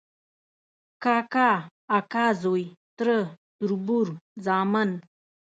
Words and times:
کاکا، 1.03 1.49
اکا 1.97 2.25
زوی، 2.41 2.65
تره، 2.97 3.19
تربور، 3.57 4.07
زامن، 4.45 4.89